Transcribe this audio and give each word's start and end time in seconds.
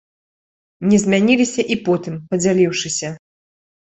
Не 0.93 0.97
змяніліся 1.03 1.65
і 1.75 1.77
потым, 1.89 2.13
падзяліўшыся. 2.31 3.07